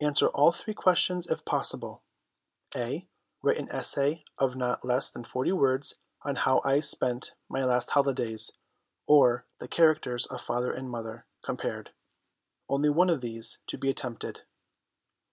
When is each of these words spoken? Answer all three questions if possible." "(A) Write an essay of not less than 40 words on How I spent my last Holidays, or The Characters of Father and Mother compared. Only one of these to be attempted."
Answer 0.00 0.28
all 0.28 0.52
three 0.52 0.74
questions 0.74 1.26
if 1.26 1.44
possible." 1.44 2.04
"(A) 2.76 3.08
Write 3.42 3.56
an 3.56 3.68
essay 3.72 4.24
of 4.38 4.54
not 4.54 4.84
less 4.84 5.10
than 5.10 5.24
40 5.24 5.50
words 5.54 5.96
on 6.22 6.36
How 6.36 6.60
I 6.64 6.78
spent 6.78 7.34
my 7.48 7.64
last 7.64 7.90
Holidays, 7.90 8.52
or 9.08 9.44
The 9.58 9.66
Characters 9.66 10.24
of 10.28 10.40
Father 10.40 10.70
and 10.72 10.88
Mother 10.88 11.26
compared. 11.42 11.90
Only 12.68 12.90
one 12.90 13.10
of 13.10 13.20
these 13.20 13.58
to 13.66 13.76
be 13.76 13.90
attempted." 13.90 14.42